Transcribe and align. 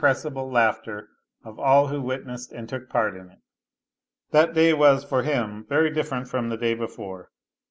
ille 0.03 0.49
laughter 0.51 1.09
of 1.43 1.59
all 1.59 1.89
who 1.89 2.01
witn< 2.01 2.51
and 2.53 2.67
took 2.67 2.89
part 2.89 3.15
in 3.15 3.29
it. 3.29 3.37
That 4.31 4.55
day 4.55 4.73
was 4.73 5.03
for 5.03 5.21
him 5.21 5.63
very 5.69 5.91
different 5.91 6.27
from 6.27 6.49
tin 6.49 6.59
day 6.59 6.71
IK 6.71 6.97
We. 6.97 7.17